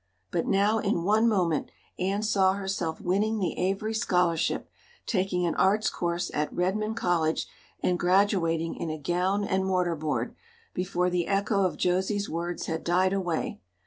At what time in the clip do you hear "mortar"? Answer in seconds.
9.63-9.95